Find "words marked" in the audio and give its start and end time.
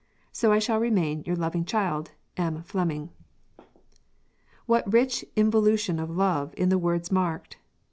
6.79-7.57